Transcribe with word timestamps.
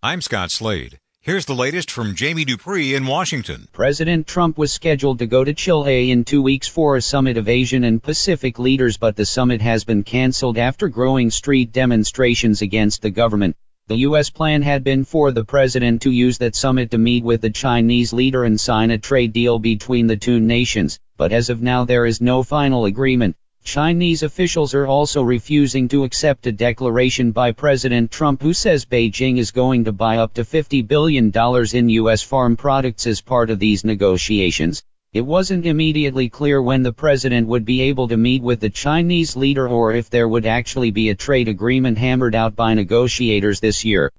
I'm 0.00 0.20
Scott 0.20 0.52
Slade. 0.52 1.00
Here's 1.22 1.46
the 1.46 1.56
latest 1.56 1.90
from 1.90 2.14
Jamie 2.14 2.44
Dupree 2.44 2.94
in 2.94 3.04
Washington. 3.04 3.66
President 3.72 4.28
Trump 4.28 4.56
was 4.56 4.72
scheduled 4.72 5.18
to 5.18 5.26
go 5.26 5.42
to 5.42 5.52
Chile 5.52 6.12
in 6.12 6.24
two 6.24 6.40
weeks 6.40 6.68
for 6.68 6.94
a 6.94 7.02
summit 7.02 7.36
of 7.36 7.48
Asian 7.48 7.82
and 7.82 8.00
Pacific 8.00 8.60
leaders, 8.60 8.96
but 8.96 9.16
the 9.16 9.26
summit 9.26 9.60
has 9.60 9.82
been 9.82 10.04
canceled 10.04 10.56
after 10.56 10.88
growing 10.88 11.32
street 11.32 11.72
demonstrations 11.72 12.62
against 12.62 13.02
the 13.02 13.10
government. 13.10 13.56
The 13.88 13.96
U.S. 13.96 14.30
plan 14.30 14.62
had 14.62 14.84
been 14.84 15.04
for 15.04 15.32
the 15.32 15.44
president 15.44 16.02
to 16.02 16.12
use 16.12 16.38
that 16.38 16.54
summit 16.54 16.92
to 16.92 16.98
meet 16.98 17.24
with 17.24 17.40
the 17.40 17.50
Chinese 17.50 18.12
leader 18.12 18.44
and 18.44 18.60
sign 18.60 18.92
a 18.92 18.98
trade 18.98 19.32
deal 19.32 19.58
between 19.58 20.06
the 20.06 20.16
two 20.16 20.38
nations, 20.38 21.00
but 21.16 21.32
as 21.32 21.50
of 21.50 21.60
now 21.60 21.84
there 21.84 22.06
is 22.06 22.20
no 22.20 22.44
final 22.44 22.84
agreement. 22.84 23.34
Chinese 23.68 24.22
officials 24.22 24.72
are 24.72 24.86
also 24.86 25.22
refusing 25.22 25.88
to 25.88 26.04
accept 26.04 26.46
a 26.46 26.52
declaration 26.52 27.32
by 27.32 27.52
President 27.52 28.10
Trump 28.10 28.40
who 28.40 28.54
says 28.54 28.86
Beijing 28.86 29.36
is 29.36 29.50
going 29.50 29.84
to 29.84 29.92
buy 29.92 30.16
up 30.16 30.32
to 30.32 30.42
$50 30.42 30.88
billion 30.88 31.30
in 31.74 31.88
U.S. 31.90 32.22
farm 32.22 32.56
products 32.56 33.06
as 33.06 33.20
part 33.20 33.50
of 33.50 33.58
these 33.58 33.84
negotiations. 33.84 34.82
It 35.12 35.20
wasn't 35.20 35.66
immediately 35.66 36.30
clear 36.30 36.62
when 36.62 36.82
the 36.82 36.94
president 36.94 37.46
would 37.48 37.66
be 37.66 37.82
able 37.82 38.08
to 38.08 38.16
meet 38.16 38.40
with 38.40 38.60
the 38.60 38.70
Chinese 38.70 39.36
leader 39.36 39.68
or 39.68 39.92
if 39.92 40.08
there 40.08 40.26
would 40.26 40.46
actually 40.46 40.90
be 40.90 41.10
a 41.10 41.14
trade 41.14 41.48
agreement 41.48 41.98
hammered 41.98 42.34
out 42.34 42.56
by 42.56 42.72
negotiators 42.72 43.60
this 43.60 43.84
year. 43.84 44.10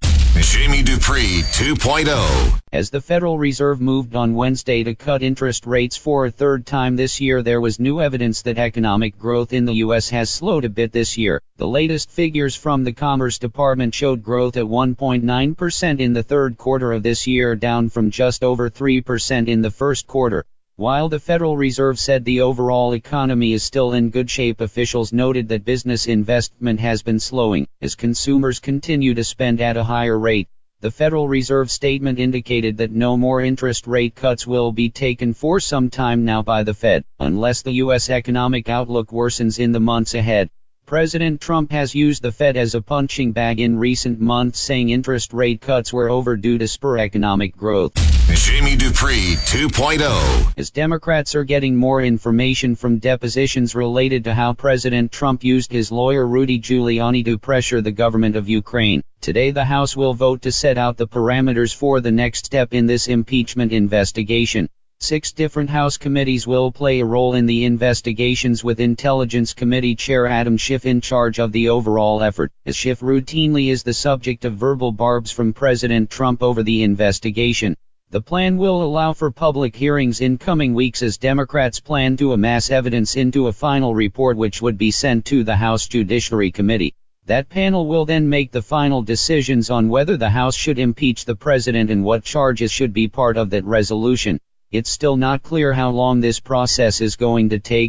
Jamie 0.42 0.84
Dupree 0.84 1.42
2.0. 1.42 2.60
As 2.72 2.90
the 2.90 3.02
Federal 3.02 3.38
Reserve 3.38 3.82
moved 3.82 4.16
on 4.16 4.36
Wednesday 4.36 4.84
to 4.84 4.96
cut 4.96 5.22
interest 5.22 5.66
rates 5.66 5.98
for 5.98 6.26
a 6.26 6.32
third 6.32 6.66
time 6.66 6.96
this 6.96 7.20
year, 7.20 7.44
there 7.44 7.60
was 7.60 7.80
new 7.80 8.00
evidence 8.00 8.44
that 8.44 8.58
economic 8.58 9.18
growth 9.18 9.54
in 9.54 9.66
the 9.66 9.76
U.S. 9.76 10.10
has 10.10 10.30
slowed 10.30 10.66
a 10.66 10.70
bit 10.70 10.92
this 10.92 11.18
year. 11.18 11.42
The 11.58 11.68
latest 11.68 12.10
figures 12.10 12.56
from 12.56 12.84
the 12.84 12.94
Commerce 12.94 13.38
Department 13.38 13.94
showed 13.94 14.24
growth 14.24 14.56
at 14.58 14.66
1.9% 14.66 16.00
in 16.00 16.14
the 16.14 16.24
third 16.24 16.58
quarter 16.58 16.94
of 16.94 17.04
this 17.04 17.28
year, 17.28 17.56
down 17.56 17.90
from 17.90 18.12
just 18.12 18.44
over 18.44 18.70
3% 18.70 19.48
in 19.48 19.62
the 19.62 19.72
first 19.72 20.08
quarter. 20.08 20.46
While 20.80 21.10
the 21.10 21.20
Federal 21.20 21.58
Reserve 21.58 22.00
said 22.00 22.24
the 22.24 22.40
overall 22.40 22.94
economy 22.94 23.52
is 23.52 23.64
still 23.64 23.92
in 23.92 24.12
good 24.12 24.30
shape, 24.30 24.62
officials 24.62 25.12
noted 25.12 25.50
that 25.50 25.66
business 25.66 26.08
investment 26.08 26.80
has 26.80 27.04
been 27.04 27.20
slowing 27.20 27.68
as 27.82 27.96
consumers 27.96 28.62
continue 28.62 29.14
to 29.16 29.26
spend 29.26 29.60
at 29.60 29.76
a 29.76 29.84
higher 29.84 30.18
rate. 30.18 30.48
The 30.80 30.90
Federal 30.90 31.28
Reserve 31.28 31.70
statement 31.70 32.18
indicated 32.18 32.78
that 32.78 32.94
no 32.94 33.18
more 33.18 33.42
interest 33.42 33.88
rate 33.88 34.16
cuts 34.16 34.48
will 34.48 34.72
be 34.72 34.90
taken 34.90 35.34
for 35.34 35.60
some 35.60 35.90
time 35.90 36.24
now 36.24 36.44
by 36.44 36.64
the 36.64 36.74
Fed, 36.74 37.04
unless 37.20 37.62
the 37.62 37.74
U.S. 37.84 38.10
economic 38.10 38.70
outlook 38.70 39.10
worsens 39.10 39.60
in 39.60 39.74
the 39.74 39.82
months 39.82 40.14
ahead. 40.14 40.50
President 40.86 41.42
Trump 41.42 41.74
has 41.74 41.94
used 41.94 42.22
the 42.22 42.32
Fed 42.32 42.56
as 42.56 42.74
a 42.74 42.82
punching 42.82 43.34
bag 43.34 43.60
in 43.60 43.78
recent 43.78 44.22
months, 44.22 44.62
saying 44.62 44.92
interest 44.92 45.34
rate 45.34 45.60
cuts 45.60 45.92
were 45.92 46.10
overdue 46.10 46.58
to 46.58 46.70
spur 46.70 47.00
economic 47.00 47.54
growth. 47.58 48.19
Jamie 48.42 48.78
Dupree 48.78 49.36
2.0. 49.36 50.54
As 50.58 50.72
Democrats 50.72 51.36
are 51.36 51.44
getting 51.44 51.76
more 51.76 52.02
information 52.02 52.76
from 52.76 53.00
depositions 53.00 53.76
related 53.76 54.24
to 54.24 54.34
how 54.34 54.54
President 54.54 55.12
Trump 55.12 55.44
used 55.44 55.74
his 55.74 55.92
lawyer 55.92 56.26
Rudy 56.26 56.58
Giuliani 56.58 57.26
to 57.26 57.38
pressure 57.38 57.82
the 57.82 57.92
government 57.92 58.38
of 58.38 58.48
Ukraine, 58.48 59.04
today 59.20 59.52
the 59.52 59.66
House 59.66 59.98
will 59.98 60.14
vote 60.14 60.44
to 60.44 60.54
set 60.54 60.78
out 60.78 60.96
the 60.96 61.08
parameters 61.08 61.76
for 61.76 62.00
the 62.00 62.12
next 62.12 62.46
step 62.46 62.74
in 62.74 62.86
this 62.86 63.10
impeachment 63.10 63.74
investigation. 63.74 64.70
Six 65.02 65.34
different 65.34 65.70
House 65.70 65.98
committees 65.98 66.48
will 66.48 66.72
play 66.72 67.00
a 67.00 67.06
role 67.06 67.34
in 67.34 67.46
the 67.46 67.66
investigations 67.66 68.64
with 68.64 68.80
Intelligence 68.80 69.54
Committee 69.54 69.96
Chair 69.96 70.28
Adam 70.28 70.56
Schiff 70.56 70.86
in 70.86 71.02
charge 71.02 71.40
of 71.40 71.52
the 71.52 71.70
overall 71.70 72.24
effort, 72.24 72.52
as 72.66 72.76
Schiff 72.76 73.02
routinely 73.02 73.70
is 73.70 73.84
the 73.84 73.94
subject 73.94 74.46
of 74.46 74.56
verbal 74.56 74.94
barbs 74.94 75.32
from 75.32 75.52
President 75.52 76.10
Trump 76.10 76.42
over 76.42 76.64
the 76.64 76.84
investigation. 76.84 77.76
The 78.12 78.22
plan 78.22 78.58
will 78.58 78.82
allow 78.82 79.14
for 79.14 79.30
public 79.30 79.76
hearings 79.76 80.20
in 80.20 80.40
coming 80.40 80.74
weeks 80.74 81.04
as 81.04 81.20
Democrats 81.20 81.80
plan 81.80 82.18
to 82.18 82.34
amass 82.34 82.72
evidence 82.72 83.16
into 83.16 83.46
a 83.46 83.54
final 83.54 83.94
report 83.94 84.36
which 84.36 84.64
would 84.64 84.80
be 84.80 84.90
sent 84.90 85.26
to 85.26 85.44
the 85.44 85.56
House 85.56 85.88
Judiciary 85.88 86.50
Committee. 86.50 86.96
That 87.28 87.50
panel 87.50 87.86
will 87.86 88.06
then 88.06 88.28
make 88.28 88.52
the 88.52 88.64
final 88.64 89.04
decisions 89.04 89.70
on 89.70 89.90
whether 89.90 90.18
the 90.18 90.32
House 90.32 90.56
should 90.56 90.80
impeach 90.80 91.26
the 91.26 91.36
president 91.36 91.92
and 91.92 92.04
what 92.04 92.24
charges 92.24 92.72
should 92.72 92.94
be 92.94 93.08
part 93.08 93.38
of 93.38 93.52
that 93.52 93.64
resolution. 93.64 94.40
It's 94.72 94.90
still 94.90 95.16
not 95.16 95.44
clear 95.44 95.72
how 95.72 95.92
long 95.92 96.20
this 96.20 96.40
process 96.40 97.02
is 97.02 97.16
going 97.16 97.50
to 97.50 97.60
take. 97.60 97.88